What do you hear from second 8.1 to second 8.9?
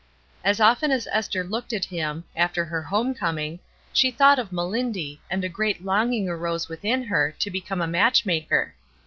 maker.